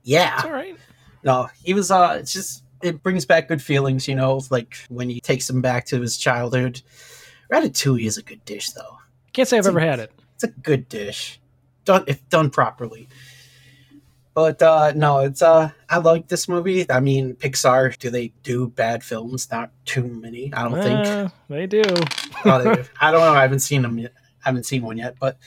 Yeah, 0.03 0.35
It's 0.35 0.45
all 0.45 0.51
right. 0.51 0.77
No, 1.27 1.49
he 1.63 1.73
was. 1.73 1.91
Uh, 1.91 2.17
it's 2.19 2.31
just 2.33 2.63
it 2.81 3.03
brings 3.03 3.25
back 3.25 3.47
good 3.49 3.61
feelings, 3.61 4.07
you 4.07 4.15
know, 4.15 4.41
like 4.49 4.77
when 4.89 5.09
he 5.09 5.19
takes 5.19 5.49
him 5.49 5.61
back 5.61 5.85
to 5.87 5.99
his 6.01 6.17
childhood. 6.17 6.81
Ratatouille 7.51 8.05
is 8.05 8.17
a 8.17 8.23
good 8.23 8.43
dish, 8.45 8.69
though. 8.71 8.97
Can't 9.33 9.47
say 9.47 9.57
I've 9.57 9.67
ever 9.67 9.79
had 9.79 9.99
it. 9.99 10.11
It's 10.35 10.43
a 10.45 10.47
good 10.47 10.87
dish, 10.89 11.39
done 11.85 12.03
if 12.07 12.27
done 12.29 12.49
properly. 12.49 13.07
But 14.33 14.61
uh, 14.61 14.93
no, 14.95 15.19
it's 15.19 15.41
uh, 15.41 15.71
I 15.89 15.97
like 15.97 16.27
this 16.27 16.47
movie. 16.47 16.89
I 16.91 16.99
mean, 16.99 17.35
Pixar. 17.35 17.97
Do 17.97 18.09
they 18.11 18.33
do 18.43 18.67
bad 18.67 19.03
films? 19.03 19.49
Not 19.51 19.71
too 19.85 20.03
many. 20.03 20.53
I 20.53 20.63
don't 20.69 20.81
think. 20.81 21.07
Uh, 21.07 21.29
they 21.49 21.65
do. 21.65 21.81
Oh, 22.45 22.61
they- 22.63 22.83
I 23.01 23.11
don't 23.11 23.21
know. 23.21 23.33
I 23.33 23.41
haven't 23.41 23.59
seen 23.61 23.81
them 23.81 23.97
yet. 23.97 24.13
I 24.45 24.49
haven't 24.49 24.65
seen 24.65 24.83
one 24.83 24.97
yet, 24.97 25.15
but 25.19 25.37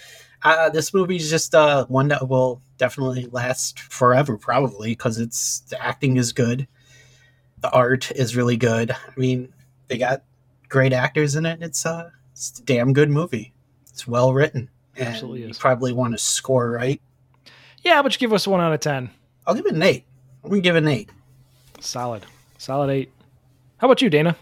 uh, 0.42 0.70
this 0.70 0.94
is 0.94 1.30
just 1.30 1.54
uh, 1.54 1.86
one 1.86 2.08
that 2.08 2.28
will 2.28 2.62
definitely 2.78 3.26
last 3.30 3.78
forever, 3.78 4.36
probably 4.36 4.90
because 4.90 5.18
it's 5.18 5.60
the 5.60 5.82
acting 5.82 6.16
is 6.16 6.32
good, 6.32 6.66
the 7.60 7.70
art 7.70 8.10
is 8.12 8.36
really 8.36 8.56
good. 8.56 8.90
I 8.90 9.12
mean, 9.16 9.52
they 9.88 9.98
got 9.98 10.22
great 10.68 10.92
actors 10.92 11.36
in 11.36 11.46
it. 11.46 11.62
It's 11.62 11.84
uh, 11.84 12.10
it's 12.32 12.58
a 12.58 12.62
damn 12.62 12.92
good 12.92 13.10
movie. 13.10 13.52
It's 13.88 14.06
well 14.06 14.32
written. 14.32 14.70
And 14.96 15.08
Absolutely 15.08 15.42
You 15.46 15.54
probably 15.54 15.92
want 15.92 16.14
to 16.14 16.18
score 16.18 16.70
right. 16.70 17.00
Yeah, 17.82 18.02
but 18.02 18.12
you 18.12 18.18
give 18.18 18.32
us 18.32 18.46
one 18.46 18.60
out 18.60 18.72
of 18.72 18.80
ten. 18.80 19.10
I'll 19.46 19.54
give 19.54 19.66
it 19.66 19.74
an 19.74 19.82
eight. 19.82 20.04
I'm 20.42 20.50
gonna 20.50 20.62
give 20.62 20.76
it 20.76 20.84
an 20.84 20.88
eight. 20.88 21.10
Solid. 21.80 22.24
Solid 22.58 22.90
eight. 22.90 23.12
How 23.78 23.86
about 23.86 24.02
you, 24.02 24.10
Dana? 24.10 24.36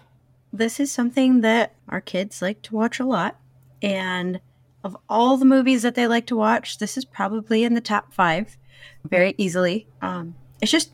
this 0.53 0.81
is 0.81 0.91
something 0.91 1.43
that 1.43 1.75
our 1.89 2.01
kids 2.01 2.41
like 2.41 2.63
to 2.63 2.75
watch 2.75 2.99
a 3.01 3.05
lot. 3.05 3.37
And 3.83 4.41
of 4.85 4.97
all 5.09 5.37
the 5.37 5.45
movies 5.45 5.83
that 5.83 5.95
they 5.95 6.07
like 6.07 6.27
to 6.27 6.37
watch, 6.37 6.79
this 6.79 6.97
is 6.97 7.05
probably 7.05 7.65
in 7.65 7.75
the 7.75 7.81
top 7.81 8.13
five 8.13 8.57
very 9.05 9.35
easily. 9.39 9.87
Um, 10.01 10.35
it's 10.61 10.71
just, 10.71 10.93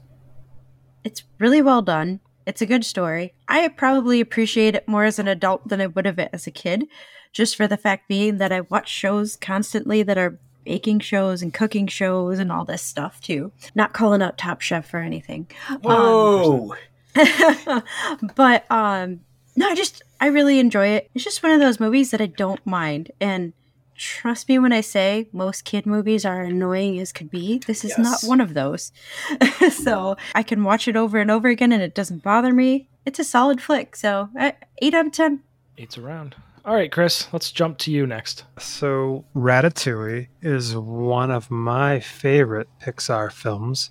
it's 1.04 1.22
really 1.38 1.62
well 1.62 1.82
done. 1.82 2.20
It's 2.46 2.62
a 2.62 2.66
good 2.66 2.84
story. 2.84 3.34
I 3.48 3.66
probably 3.68 4.20
appreciate 4.20 4.74
it 4.74 4.88
more 4.88 5.04
as 5.04 5.18
an 5.18 5.28
adult 5.28 5.68
than 5.68 5.80
I 5.80 5.86
would 5.86 6.06
have 6.06 6.18
it 6.18 6.30
as 6.32 6.46
a 6.46 6.50
kid, 6.50 6.86
just 7.32 7.56
for 7.56 7.66
the 7.66 7.76
fact 7.76 8.08
being 8.08 8.38
that 8.38 8.52
I 8.52 8.62
watch 8.62 8.88
shows 8.88 9.36
constantly 9.36 10.02
that 10.02 10.18
are 10.18 10.38
baking 10.64 11.00
shows 11.00 11.42
and 11.42 11.52
cooking 11.52 11.86
shows 11.86 12.38
and 12.38 12.50
all 12.50 12.64
this 12.64 12.82
stuff 12.82 13.20
too. 13.20 13.52
Not 13.74 13.92
calling 13.92 14.22
out 14.22 14.38
Top 14.38 14.60
Chef 14.60 14.92
or 14.92 14.98
anything. 14.98 15.46
Whoa. 15.82 16.74
Um, 17.16 17.82
but 18.34 18.70
um 18.70 19.20
no, 19.56 19.68
I 19.68 19.74
just 19.74 20.02
I 20.20 20.26
really 20.26 20.58
enjoy 20.58 20.88
it. 20.88 21.10
It's 21.14 21.24
just 21.24 21.42
one 21.42 21.52
of 21.52 21.60
those 21.60 21.78
movies 21.78 22.10
that 22.10 22.20
I 22.20 22.26
don't 22.26 22.64
mind 22.66 23.12
and 23.20 23.52
trust 23.96 24.48
me 24.48 24.58
when 24.58 24.72
I 24.72 24.80
say 24.80 25.28
most 25.32 25.64
kid 25.64 25.86
movies 25.86 26.24
are 26.24 26.42
annoying 26.42 26.98
as 26.98 27.12
could 27.12 27.30
be. 27.30 27.58
This 27.66 27.84
is 27.84 27.94
Yes. 27.96 27.98
not 27.98 28.28
one 28.28 28.40
of 28.40 28.54
those. 28.54 28.92
so 29.70 30.16
I 30.34 30.42
can 30.42 30.64
watch 30.64 30.88
it 30.88 30.96
over 30.96 31.18
and 31.18 31.30
over 31.30 31.48
again 31.48 31.72
and 31.72 31.82
it 31.82 31.94
doesn't 31.94 32.22
bother 32.22 32.52
me. 32.52 32.88
It's 33.06 33.18
a 33.18 33.24
solid 33.24 33.60
flick. 33.60 33.96
So 33.96 34.28
uh, 34.38 34.52
8 34.80 34.94
out 34.94 35.06
of 35.06 35.12
10. 35.12 35.40
Eight's 35.78 35.98
around. 35.98 36.36
All 36.64 36.74
right, 36.74 36.90
Chris, 36.90 37.28
let's 37.30 37.52
jump 37.52 37.76
to 37.78 37.90
you 37.92 38.06
next. 38.06 38.44
So, 38.58 39.26
Ratatouille 39.36 40.28
is 40.40 40.74
one 40.74 41.30
of 41.30 41.50
my 41.50 42.00
favorite 42.00 42.68
Pixar 42.80 43.30
films. 43.30 43.90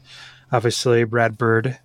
Obviously, 0.51 1.03
Brad 1.03 1.37
Bird 1.37 1.77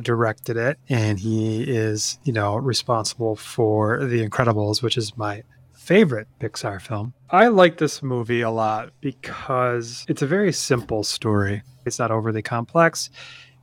directed 0.00 0.56
it, 0.56 0.78
and 0.88 1.18
he 1.18 1.64
is, 1.64 2.20
you 2.22 2.32
know, 2.32 2.54
responsible 2.54 3.34
for 3.34 4.04
The 4.04 4.24
Incredibles, 4.24 4.82
which 4.82 4.96
is 4.96 5.16
my 5.16 5.42
favorite 5.86 6.26
Pixar 6.40 6.82
film. 6.82 7.14
I 7.30 7.46
like 7.46 7.78
this 7.78 8.02
movie 8.02 8.40
a 8.40 8.50
lot 8.50 8.90
because 9.00 10.04
it's 10.08 10.20
a 10.20 10.26
very 10.26 10.52
simple 10.52 11.04
story. 11.04 11.62
It's 11.84 12.00
not 12.00 12.10
overly 12.10 12.42
complex, 12.42 13.08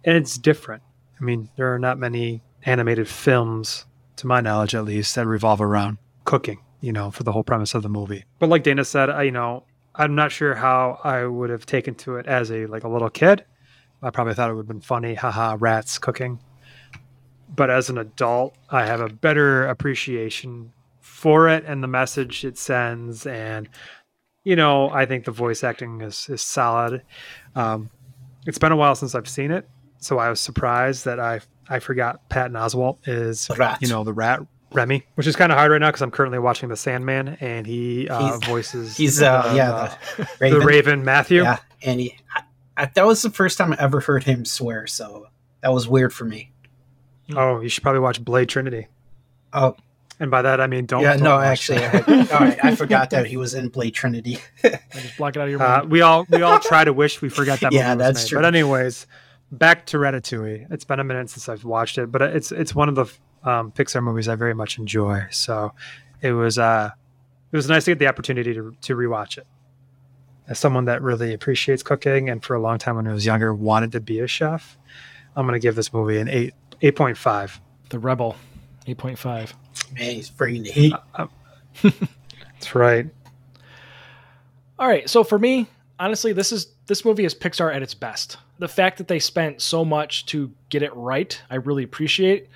and 0.06 0.16
it's 0.16 0.38
different. 0.38 0.84
I 1.20 1.24
mean, 1.26 1.50
there 1.58 1.74
are 1.74 1.80
not 1.80 2.00
many 2.00 2.42
animated 2.64 3.10
films, 3.10 3.86
to 4.16 4.28
my 4.28 4.40
knowledge 4.40 4.74
at 4.74 4.86
least, 4.86 5.16
that 5.16 5.28
revolve 5.28 5.60
around 5.60 5.98
cooking, 6.24 6.60
you 6.80 6.94
know, 6.94 7.12
for 7.12 7.24
the 7.24 7.34
whole 7.34 7.44
premise 7.44 7.76
of 7.76 7.84
the 7.84 7.90
movie. 7.90 8.24
But 8.40 8.48
like 8.48 8.64
Dana 8.64 8.86
said, 8.86 9.10
I, 9.10 9.24
you 9.24 9.32
know, 9.32 9.66
I'm 9.94 10.16
not 10.16 10.32
sure 10.32 10.56
how 10.56 11.02
I 11.04 11.26
would 11.26 11.50
have 11.50 11.66
taken 11.66 11.94
to 11.96 12.16
it 12.16 12.26
as 12.26 12.52
a 12.52 12.68
like 12.68 12.86
a 12.86 12.90
little 12.90 13.10
kid. 13.10 13.44
I 14.02 14.12
probably 14.12 14.34
thought 14.34 14.50
it 14.50 14.54
would 14.54 14.62
have 14.62 14.68
been 14.68 14.80
funny, 14.80 15.16
haha, 15.16 15.58
rats 15.60 15.98
cooking. 15.98 16.40
But 17.54 17.70
as 17.70 17.90
an 17.90 17.98
adult, 17.98 18.56
I 18.70 18.86
have 18.86 19.02
a 19.02 19.10
better 19.10 19.68
appreciation 19.68 20.72
for 21.24 21.48
it 21.48 21.64
and 21.66 21.82
the 21.82 21.88
message 21.88 22.44
it 22.44 22.58
sends 22.58 23.26
and 23.26 23.70
you 24.44 24.58
know, 24.58 24.90
I 24.90 25.06
think 25.06 25.24
the 25.24 25.32
voice 25.32 25.64
acting 25.64 26.02
is 26.02 26.28
is 26.28 26.42
solid. 26.42 27.02
Um, 27.56 27.90
it's 28.46 28.58
been 28.58 28.74
a 28.74 28.76
while 28.76 28.94
since 28.94 29.16
I've 29.16 29.30
seen 29.30 29.52
it, 29.52 29.66
so 30.00 30.20
I 30.20 30.28
was 30.30 30.42
surprised 30.42 31.06
that 31.06 31.18
I 31.18 31.40
I 31.70 31.80
forgot 31.80 32.28
Patton 32.28 32.52
Oswalt 32.58 32.98
is 33.08 33.50
rat. 33.58 33.78
you 33.82 33.88
know 33.88 34.04
the 34.04 34.12
rat 34.12 34.42
Remy, 34.74 35.06
which 35.16 35.28
is 35.28 35.38
kind 35.38 35.50
of 35.54 35.58
hard 35.58 35.72
right 35.72 35.80
now 35.80 35.88
because 35.88 36.02
I'm 36.02 36.12
currently 36.12 36.40
watching 36.40 36.68
The 36.68 36.76
Sandman 36.76 37.38
and 37.40 37.66
he 37.66 38.10
uh, 38.10 38.20
He's- 38.20 38.44
voices 38.46 38.98
He's 38.98 39.22
uh 39.22 39.48
the- 39.50 39.56
yeah 39.56 39.96
the 40.18 40.24
the, 40.24 40.30
Raven. 40.42 40.60
the 40.60 40.66
Raven 40.66 41.06
Matthew. 41.06 41.44
Yeah, 41.44 41.60
and 41.82 42.02
he 42.02 42.18
I, 42.36 42.42
I, 42.76 42.86
that 42.96 43.06
was 43.08 43.22
the 43.22 43.30
first 43.30 43.58
time 43.58 43.72
I 43.72 43.78
ever 43.80 44.02
heard 44.02 44.26
him 44.26 44.44
swear, 44.44 44.88
so 44.88 45.28
that 45.62 45.72
was 45.72 45.88
weird 45.88 46.12
for 46.14 46.26
me. 46.26 46.52
Oh, 47.34 47.62
you 47.62 47.70
should 47.70 47.82
probably 47.84 48.02
watch 48.02 48.22
Blade 48.26 48.50
Trinity. 48.50 48.88
Oh 49.54 49.78
And 50.24 50.32
by 50.32 50.42
that 50.42 50.62
I 50.62 50.68
mean 50.68 50.86
don't. 50.86 51.02
yeah, 51.02 51.14
don't 51.16 51.24
no, 51.24 51.36
watch 51.36 51.70
actually, 51.70 51.80
that. 51.80 52.08
I, 52.08 52.34
all 52.34 52.40
right, 52.46 52.64
I 52.64 52.76
forgot 52.76 53.10
that 53.10 53.26
he 53.26 53.36
was 53.36 53.54
in 53.54 53.68
Blade 53.68 53.94
Trinity. 53.94 54.38
I 54.64 54.80
just 54.94 55.18
block 55.18 55.36
it 55.36 55.40
out 55.40 55.46
of 55.46 55.52
your 55.52 55.62
Uh, 55.62 55.80
mind. 55.80 55.92
we 55.92 56.00
all 56.02 56.26
we 56.30 56.42
all 56.42 56.60
try 56.60 56.86
to 56.86 56.94
wish 56.94 57.22
we 57.22 57.28
forgot 57.28 57.60
that. 57.60 57.74
Yeah, 57.74 57.94
movie 57.94 58.06
that's 58.06 58.24
made. 58.24 58.30
true. 58.30 58.38
But 58.40 58.46
anyways, 58.46 59.06
back 59.52 59.86
to 59.88 59.98
Ratatouille. 59.98 60.72
It's 60.72 60.86
been 60.86 61.02
a 61.02 61.04
minute 61.04 61.30
since 61.30 61.50
I've 61.50 61.66
watched 61.66 61.98
it, 61.98 62.10
but 62.10 62.22
it's 62.22 62.54
it's 62.54 62.74
one 62.74 62.88
of 62.88 62.96
the 62.96 63.06
um, 63.44 63.74
Pixar 63.74 64.02
movies 64.02 64.30
I 64.30 64.36
very 64.36 64.54
much 64.54 64.78
enjoy. 64.80 65.26
So 65.30 65.74
it 66.22 66.32
was 66.32 66.58
uh 66.58 66.92
it 67.52 67.56
was 67.58 67.68
nice 67.68 67.84
to 67.84 67.92
get 67.92 68.00
the 68.00 68.08
opportunity 68.08 68.54
to 68.54 68.74
to 68.82 68.96
rewatch 68.96 69.38
it. 69.38 69.46
As 70.48 70.58
someone 70.58 70.86
that 70.86 71.02
really 71.02 71.34
appreciates 71.34 71.84
cooking 71.84 72.30
and 72.30 72.42
for 72.42 72.56
a 72.56 72.62
long 72.62 72.78
time 72.78 72.96
when 72.96 73.08
I 73.08 73.14
was 73.14 73.26
younger 73.26 73.54
wanted 73.54 73.92
to 73.92 74.00
be 74.00 74.22
a 74.22 74.28
chef, 74.28 74.78
I'm 75.36 75.46
gonna 75.46 75.60
give 75.60 75.76
this 75.76 75.92
movie 75.92 76.18
an 76.20 76.30
eight 76.30 76.54
eight 76.82 76.96
point 76.96 77.18
five. 77.18 77.60
the 77.90 78.00
Rebel, 78.00 78.38
8.5. 78.88 79.54
Man, 79.94 80.16
he's 80.16 80.30
bringing 80.30 80.64
the 80.64 80.72
heat. 80.72 80.94
That's 81.84 82.76
right. 82.76 83.08
All 84.80 84.88
right, 84.88 85.10
so 85.10 85.24
for 85.24 85.38
me, 85.38 85.68
honestly, 86.00 86.34
this 86.34 86.52
is 86.52 86.68
this 86.88 87.06
movie 87.06 87.26
is 87.26 87.34
Pixar 87.34 87.74
at 87.74 87.82
its 87.82 87.94
best. 87.94 88.38
The 88.60 88.68
fact 88.68 88.98
that 88.98 89.08
they 89.08 89.20
spent 89.20 89.62
so 89.62 89.86
much 89.86 90.26
to 90.28 90.52
get 90.70 90.84
it 90.84 90.94
right, 90.96 91.40
I 91.50 91.56
really 91.56 91.84
appreciate. 91.84 92.50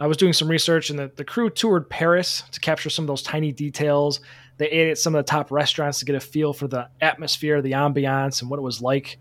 I 0.00 0.06
was 0.06 0.16
doing 0.16 0.32
some 0.32 0.48
research, 0.48 0.90
and 0.90 0.98
the, 0.98 1.10
the 1.14 1.24
crew 1.24 1.50
toured 1.50 1.88
Paris 1.88 2.42
to 2.52 2.60
capture 2.60 2.90
some 2.90 3.04
of 3.04 3.06
those 3.06 3.22
tiny 3.22 3.52
details. 3.52 4.20
They 4.56 4.68
ate 4.68 4.90
at 4.90 4.98
some 4.98 5.14
of 5.14 5.24
the 5.24 5.30
top 5.30 5.50
restaurants 5.50 6.00
to 6.00 6.04
get 6.04 6.14
a 6.14 6.20
feel 6.20 6.52
for 6.52 6.66
the 6.66 6.88
atmosphere, 7.00 7.62
the 7.62 7.72
ambiance, 7.72 8.40
and 8.40 8.50
what 8.50 8.58
it 8.58 8.62
was 8.62 8.82
like. 8.82 9.18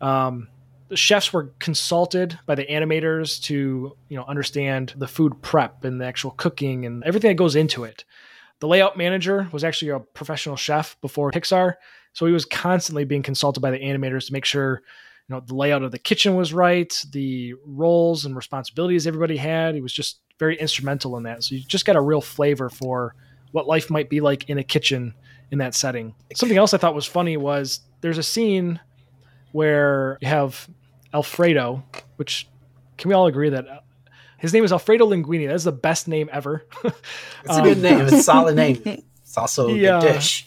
Um, 0.00 0.48
the 0.88 0.96
chefs 0.96 1.32
were 1.32 1.52
consulted 1.58 2.38
by 2.46 2.54
the 2.54 2.66
animators 2.66 3.42
to, 3.42 3.96
you 4.08 4.16
know, 4.16 4.24
understand 4.24 4.94
the 4.96 5.08
food 5.08 5.40
prep 5.42 5.84
and 5.84 6.00
the 6.00 6.06
actual 6.06 6.32
cooking 6.32 6.86
and 6.86 7.04
everything 7.04 7.28
that 7.28 7.34
goes 7.34 7.56
into 7.56 7.84
it. 7.84 8.04
The 8.60 8.68
layout 8.68 8.96
manager 8.96 9.48
was 9.52 9.64
actually 9.64 9.90
a 9.90 10.00
professional 10.00 10.56
chef 10.56 11.00
before 11.00 11.30
Pixar, 11.30 11.74
so 12.12 12.26
he 12.26 12.32
was 12.32 12.44
constantly 12.44 13.04
being 13.04 13.22
consulted 13.22 13.60
by 13.60 13.70
the 13.70 13.78
animators 13.78 14.26
to 14.26 14.32
make 14.32 14.44
sure, 14.44 14.82
you 15.28 15.34
know, 15.34 15.40
the 15.40 15.54
layout 15.54 15.82
of 15.82 15.92
the 15.92 15.98
kitchen 15.98 16.34
was 16.34 16.52
right, 16.52 17.04
the 17.12 17.54
roles 17.64 18.24
and 18.24 18.34
responsibilities 18.34 19.06
everybody 19.06 19.36
had. 19.36 19.74
He 19.74 19.80
was 19.80 19.92
just 19.92 20.20
very 20.38 20.56
instrumental 20.58 21.16
in 21.16 21.24
that. 21.24 21.44
So 21.44 21.54
you 21.54 21.60
just 21.60 21.84
got 21.84 21.96
a 21.96 22.00
real 22.00 22.20
flavor 22.20 22.68
for 22.68 23.14
what 23.52 23.66
life 23.66 23.90
might 23.90 24.10
be 24.10 24.20
like 24.20 24.48
in 24.48 24.58
a 24.58 24.64
kitchen 24.64 25.14
in 25.50 25.58
that 25.58 25.74
setting. 25.74 26.14
Something 26.34 26.58
else 26.58 26.74
I 26.74 26.78
thought 26.78 26.94
was 26.94 27.06
funny 27.06 27.36
was 27.36 27.80
there's 28.00 28.18
a 28.18 28.22
scene 28.22 28.80
where 29.52 30.18
you 30.20 30.28
have 30.28 30.68
Alfredo, 31.14 31.82
which 32.16 32.48
can 32.96 33.08
we 33.08 33.14
all 33.14 33.26
agree 33.26 33.50
that 33.50 33.66
uh, 33.68 33.80
his 34.38 34.52
name 34.52 34.64
is 34.64 34.72
Alfredo 34.72 35.06
Linguini? 35.08 35.48
That's 35.48 35.64
the 35.64 35.72
best 35.72 36.08
name 36.08 36.28
ever. 36.32 36.66
It's 36.84 37.56
a 37.56 37.62
good 37.62 37.76
Um, 37.78 37.82
name. 37.82 38.00
It's 38.00 38.12
a 38.12 38.22
solid 38.22 38.56
name. 38.56 38.82
It's 39.22 39.36
also 39.36 39.68
a 39.68 39.72
He, 39.72 39.80
good 39.80 39.88
uh, 39.90 40.00
dish. 40.00 40.46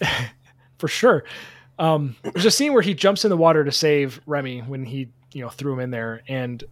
for 0.78 0.88
sure. 0.88 1.24
Um, 1.78 2.16
there's 2.22 2.46
a 2.46 2.50
scene 2.50 2.72
where 2.72 2.82
he 2.82 2.94
jumps 2.94 3.24
in 3.24 3.30
the 3.30 3.36
water 3.36 3.64
to 3.64 3.72
save 3.72 4.20
Remy 4.26 4.60
when 4.60 4.84
he, 4.84 5.08
you 5.32 5.42
know, 5.42 5.48
threw 5.50 5.72
him 5.74 5.80
in 5.80 5.90
there, 5.90 6.22
and 6.28 6.62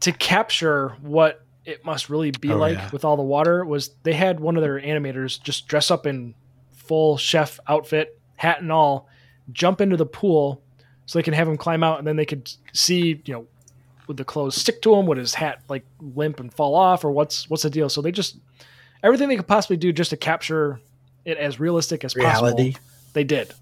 to 0.00 0.12
capture 0.12 0.96
what 1.02 1.44
it 1.66 1.84
must 1.84 2.08
really 2.08 2.30
be 2.30 2.50
Oh, 2.50 2.56
like 2.56 2.76
yeah. 2.76 2.90
with 2.92 3.04
all 3.04 3.16
the 3.16 3.22
water 3.22 3.64
was 3.64 3.90
they 4.02 4.14
had 4.14 4.40
one 4.40 4.56
of 4.56 4.62
their 4.62 4.80
animators 4.80 5.40
just 5.42 5.68
dress 5.68 5.90
up 5.90 6.06
in 6.06 6.34
full 6.72 7.16
chef 7.18 7.60
outfit, 7.68 8.18
hat 8.36 8.60
and 8.62 8.72
all, 8.72 9.06
jump 9.52 9.80
into 9.82 9.96
the 9.98 10.06
pool 10.06 10.62
so 11.10 11.18
they 11.18 11.24
can 11.24 11.34
have 11.34 11.48
him 11.48 11.56
climb 11.56 11.82
out, 11.82 11.98
and 11.98 12.06
then 12.06 12.14
they 12.14 12.24
could 12.24 12.48
see, 12.72 13.20
you 13.24 13.34
know, 13.34 13.46
would 14.06 14.16
the 14.16 14.24
clothes 14.24 14.54
stick 14.54 14.80
to 14.82 14.94
him? 14.94 15.06
Would 15.06 15.18
his 15.18 15.34
hat 15.34 15.60
like 15.68 15.84
limp 16.00 16.38
and 16.38 16.54
fall 16.54 16.76
off, 16.76 17.04
or 17.04 17.10
what's 17.10 17.50
what's 17.50 17.64
the 17.64 17.70
deal? 17.70 17.88
So 17.88 18.00
they 18.00 18.12
just 18.12 18.38
everything 19.02 19.28
they 19.28 19.34
could 19.34 19.48
possibly 19.48 19.76
do 19.76 19.92
just 19.92 20.10
to 20.10 20.16
capture 20.16 20.80
it 21.24 21.36
as 21.36 21.58
realistic 21.58 22.04
as 22.04 22.14
possible 22.14 22.56
they 23.12 23.24
did. 23.24 23.52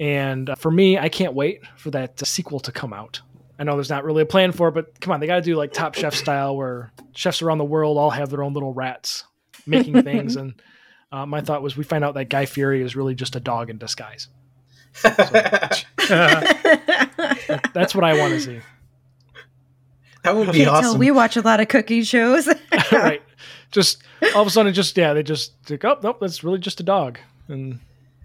And 0.00 0.50
uh, 0.50 0.56
for 0.56 0.72
me, 0.72 0.98
I 0.98 1.08
can't 1.08 1.32
wait 1.32 1.60
for 1.76 1.92
that 1.92 2.20
uh, 2.20 2.24
sequel 2.24 2.58
to 2.58 2.72
come 2.72 2.92
out. 2.92 3.20
I 3.56 3.62
know 3.62 3.76
there's 3.76 3.88
not 3.88 4.02
really 4.02 4.22
a 4.22 4.26
plan 4.26 4.50
for 4.50 4.66
it, 4.66 4.72
but 4.72 5.00
come 5.00 5.12
on, 5.12 5.20
they 5.20 5.28
got 5.28 5.36
to 5.36 5.42
do 5.42 5.54
like 5.54 5.72
Top 5.72 5.94
Chef 5.94 6.12
style, 6.12 6.56
where 6.56 6.90
chefs 7.14 7.40
around 7.40 7.58
the 7.58 7.64
world 7.64 7.98
all 7.98 8.10
have 8.10 8.30
their 8.30 8.42
own 8.42 8.52
little 8.52 8.74
rats 8.74 9.22
making 9.64 10.02
things. 10.02 10.34
And 10.34 10.60
uh, 11.12 11.24
my 11.24 11.40
thought 11.40 11.62
was, 11.62 11.76
we 11.76 11.84
find 11.84 12.02
out 12.02 12.14
that 12.14 12.24
Guy 12.24 12.46
Fieri 12.46 12.82
is 12.82 12.96
really 12.96 13.14
just 13.14 13.36
a 13.36 13.40
dog 13.40 13.70
in 13.70 13.78
disguise. 13.78 14.26
That's 16.08 17.94
what 17.94 18.04
I 18.04 18.18
want 18.18 18.34
to 18.34 18.40
see. 18.40 18.60
that 20.22 20.36
would 20.36 20.52
be 20.52 20.58
Can't 20.64 20.70
tell 20.70 20.74
awesome. 20.90 20.98
we 20.98 21.10
watch 21.10 21.36
a 21.36 21.42
lot 21.42 21.60
of 21.60 21.68
cooking 21.68 22.02
shows. 22.02 22.48
right? 22.92 23.22
Just 23.70 24.02
all 24.34 24.42
of 24.42 24.46
a 24.46 24.50
sudden, 24.50 24.72
just 24.72 24.96
yeah, 24.96 25.12
they 25.12 25.22
just 25.22 25.52
like, 25.70 25.84
oh 25.84 25.98
nope, 26.02 26.18
that's 26.20 26.42
really 26.42 26.58
just 26.58 26.80
a 26.80 26.82
dog, 26.82 27.18
and 27.48 27.80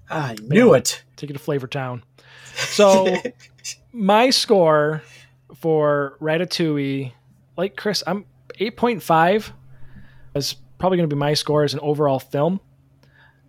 I 0.09 0.35
knew 0.41 0.73
it. 0.73 1.03
take 1.15 1.29
it 1.29 1.33
to 1.33 1.39
Flavor 1.39 1.67
Town. 1.67 2.03
So 2.55 3.15
my 3.91 4.29
score 4.29 5.01
for 5.55 6.17
Ratatouille, 6.21 7.11
like 7.57 7.75
Chris, 7.75 8.03
I'm 8.05 8.25
8.5 8.59 9.51
is 10.35 10.55
probably 10.77 10.97
going 10.97 11.09
to 11.09 11.15
be 11.15 11.19
my 11.19 11.33
score 11.33 11.63
as 11.63 11.73
an 11.73 11.79
overall 11.81 12.19
film. 12.19 12.59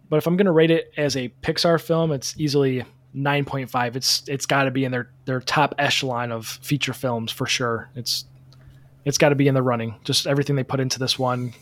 But 0.09 0.17
if 0.19 0.27
I'm 0.27 0.37
going 0.37 0.47
to 0.47 0.53
rate 0.53 0.71
it 0.71 0.93
as 0.97 1.17
a 1.17 1.29
Pixar 1.43 1.81
film, 1.81 2.13
it's 2.13 2.35
easily 2.39 2.85
9.5. 3.15 3.97
It's 3.97 4.23
it's 4.29 4.47
got 4.47 4.65
to 4.65 4.71
be 4.71 4.85
in 4.85 4.93
their 4.93 5.11
their 5.25 5.41
top 5.41 5.75
echelon 5.79 6.33
of 6.33 6.47
feature 6.47 6.93
films 6.93 7.31
for 7.31 7.47
sure. 7.47 7.91
It's 7.95 8.25
it's 9.05 9.19
got 9.19 9.29
to 9.31 9.35
be 9.35 9.49
in 9.49 9.55
the 9.55 9.63
running. 9.63 9.95
Just 10.05 10.27
everything 10.27 10.57
they 10.57 10.65
put 10.65 10.81
into 10.81 10.99
this 10.99 11.19
one. 11.19 11.53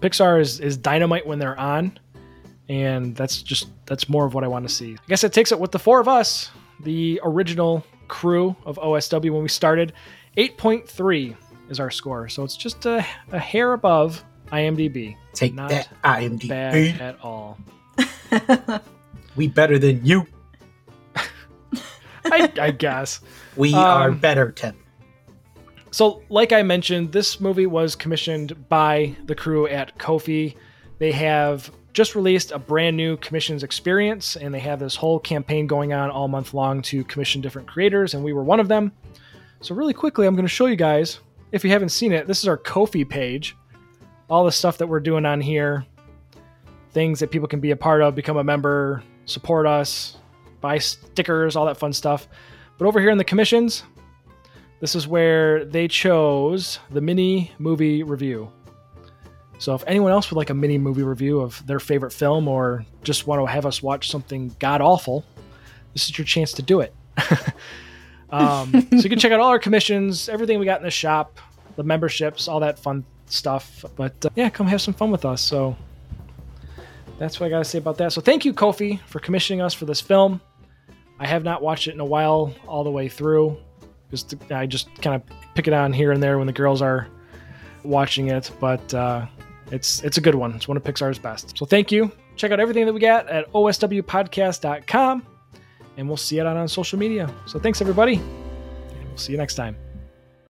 Pixar 0.00 0.40
is 0.40 0.60
is 0.60 0.76
dynamite 0.76 1.26
when 1.26 1.38
they're 1.38 1.58
on 1.58 1.98
and 2.68 3.16
that's 3.16 3.42
just 3.42 3.68
that's 3.86 4.08
more 4.08 4.26
of 4.26 4.34
what 4.34 4.44
I 4.44 4.48
want 4.48 4.68
to 4.68 4.74
see. 4.74 4.94
I 4.94 5.08
guess 5.08 5.24
it 5.24 5.32
takes 5.32 5.50
it 5.50 5.58
with 5.58 5.72
the 5.72 5.78
four 5.78 6.00
of 6.00 6.08
us, 6.08 6.50
the 6.80 7.20
original 7.24 7.84
crew 8.08 8.54
of 8.64 8.76
OSW 8.76 9.30
when 9.30 9.42
we 9.42 9.48
started. 9.48 9.92
8.3 10.36 11.36
is 11.68 11.80
our 11.80 11.90
score. 11.90 12.28
So 12.28 12.44
it's 12.44 12.56
just 12.56 12.86
a, 12.86 13.04
a 13.32 13.38
hair 13.38 13.72
above 13.72 14.22
IMDb. 14.52 15.16
Take 15.32 15.54
Not 15.54 15.70
that, 15.70 15.88
IMDb. 16.04 16.48
Bad 16.48 17.00
at 17.00 17.20
all. 17.20 17.58
We 19.36 19.48
better 19.48 19.78
than 19.78 20.04
you. 20.04 20.26
I, 22.32 22.52
I 22.60 22.70
guess. 22.70 23.20
We 23.56 23.74
Um, 23.74 23.80
are 23.84 24.10
better, 24.12 24.52
Tim. 24.52 24.76
So, 25.92 26.22
like 26.28 26.52
I 26.52 26.62
mentioned, 26.62 27.12
this 27.12 27.40
movie 27.40 27.66
was 27.66 27.96
commissioned 27.96 28.68
by 28.68 29.16
the 29.26 29.34
crew 29.34 29.66
at 29.66 29.98
Ko-fi. 29.98 30.54
They 30.98 31.10
have 31.12 31.70
just 31.92 32.14
released 32.14 32.52
a 32.52 32.58
brand 32.60 32.96
new 32.96 33.16
commissions 33.16 33.64
experience, 33.64 34.36
and 34.36 34.54
they 34.54 34.60
have 34.60 34.78
this 34.78 34.94
whole 34.94 35.18
campaign 35.18 35.66
going 35.66 35.92
on 35.92 36.08
all 36.10 36.28
month 36.28 36.54
long 36.54 36.80
to 36.82 37.02
commission 37.04 37.40
different 37.40 37.66
creators, 37.66 38.14
and 38.14 38.22
we 38.22 38.32
were 38.32 38.44
one 38.44 38.60
of 38.60 38.68
them. 38.68 38.92
So, 39.62 39.74
really 39.74 39.92
quickly, 39.94 40.26
I'm 40.28 40.34
going 40.36 40.46
to 40.46 40.48
show 40.48 40.66
you 40.66 40.76
guys, 40.76 41.18
if 41.50 41.64
you 41.64 41.70
haven't 41.70 41.88
seen 41.88 42.12
it, 42.12 42.28
this 42.28 42.38
is 42.38 42.46
our 42.48 42.56
Ko-fi 42.56 43.04
page. 43.04 43.56
All 44.28 44.44
the 44.44 44.52
stuff 44.52 44.78
that 44.78 44.86
we're 44.86 45.00
doing 45.00 45.26
on 45.26 45.40
here, 45.40 45.84
things 46.92 47.18
that 47.18 47.32
people 47.32 47.48
can 47.48 47.58
be 47.58 47.72
a 47.72 47.76
part 47.76 48.00
of, 48.00 48.14
become 48.14 48.36
a 48.36 48.44
member, 48.44 49.02
support 49.24 49.66
us, 49.66 50.18
buy 50.60 50.78
stickers, 50.78 51.56
all 51.56 51.66
that 51.66 51.76
fun 51.76 51.92
stuff. 51.92 52.28
But 52.78 52.86
over 52.86 53.00
here 53.00 53.10
in 53.10 53.18
the 53.18 53.24
commissions, 53.24 53.82
this 54.80 54.94
is 54.94 55.06
where 55.06 55.64
they 55.64 55.88
chose 55.88 56.78
the 56.90 57.00
mini 57.00 57.52
movie 57.58 58.02
review. 58.02 58.50
So 59.58 59.74
if 59.74 59.84
anyone 59.86 60.10
else 60.10 60.30
would 60.30 60.38
like 60.38 60.48
a 60.48 60.54
mini 60.54 60.78
movie 60.78 61.02
review 61.02 61.40
of 61.40 61.64
their 61.66 61.78
favorite 61.78 62.12
film 62.12 62.48
or 62.48 62.86
just 63.02 63.26
want 63.26 63.42
to 63.42 63.46
have 63.46 63.66
us 63.66 63.82
watch 63.82 64.10
something 64.10 64.56
god 64.58 64.80
awful, 64.80 65.24
this 65.92 66.08
is 66.08 66.16
your 66.16 66.24
chance 66.24 66.52
to 66.54 66.62
do 66.62 66.80
it. 66.80 66.94
um, 68.30 68.72
so 68.90 68.96
you 68.96 69.10
can 69.10 69.18
check 69.18 69.32
out 69.32 69.40
all 69.40 69.50
our 69.50 69.58
commissions, 69.58 70.30
everything 70.30 70.58
we 70.58 70.64
got 70.64 70.80
in 70.80 70.84
the 70.84 70.90
shop, 70.90 71.38
the 71.76 71.82
memberships, 71.82 72.48
all 72.48 72.60
that 72.60 72.78
fun 72.78 73.04
stuff. 73.26 73.84
But 73.96 74.24
uh, 74.24 74.30
yeah, 74.34 74.48
come 74.48 74.66
have 74.66 74.80
some 74.80 74.94
fun 74.94 75.10
with 75.10 75.26
us. 75.26 75.42
So 75.42 75.76
that's 77.18 77.38
what 77.38 77.48
I 77.48 77.50
got 77.50 77.58
to 77.58 77.64
say 77.66 77.76
about 77.76 77.98
that. 77.98 78.14
So 78.14 78.22
thank 78.22 78.46
you, 78.46 78.54
Ko-fi, 78.54 78.96
for 79.06 79.20
commissioning 79.20 79.60
us 79.60 79.74
for 79.74 79.84
this 79.84 80.00
film. 80.00 80.40
I 81.20 81.26
have 81.26 81.44
not 81.44 81.62
watched 81.62 81.86
it 81.86 81.94
in 81.94 82.00
a 82.00 82.04
while, 82.04 82.52
all 82.66 82.82
the 82.82 82.90
way 82.90 83.08
through. 83.08 83.56
Just 84.10 84.34
I 84.50 84.66
just 84.66 84.92
kind 85.02 85.14
of 85.14 85.22
pick 85.54 85.68
it 85.68 85.74
on 85.74 85.92
here 85.92 86.12
and 86.12 86.22
there 86.22 86.38
when 86.38 86.46
the 86.46 86.52
girls 86.52 86.82
are 86.82 87.06
watching 87.84 88.28
it, 88.28 88.50
but 88.58 88.92
uh, 88.94 89.26
it's 89.70 90.02
it's 90.02 90.16
a 90.16 90.20
good 90.20 90.34
one. 90.34 90.54
It's 90.54 90.66
one 90.66 90.76
of 90.76 90.82
Pixar's 90.82 91.18
best. 91.18 91.56
So 91.56 91.66
thank 91.66 91.92
you. 91.92 92.10
Check 92.36 92.52
out 92.52 92.58
everything 92.58 92.86
that 92.86 92.92
we 92.92 93.00
got 93.00 93.28
at 93.28 93.52
oswpodcast.com, 93.52 95.26
and 95.98 96.08
we'll 96.08 96.16
see 96.16 96.38
it 96.38 96.46
out 96.46 96.56
on 96.56 96.66
social 96.66 96.98
media. 96.98 97.32
So 97.46 97.58
thanks 97.58 97.80
everybody, 97.80 98.14
and 98.14 99.08
we'll 99.08 99.18
see 99.18 99.32
you 99.32 99.38
next 99.38 99.54
time. 99.54 99.76